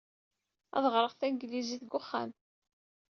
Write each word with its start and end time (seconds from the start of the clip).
Ad 0.75 0.85
ɣreɣ 0.93 1.13
tanglizit 1.19 1.81
deg 1.85 1.93
wexxam. 1.95 2.31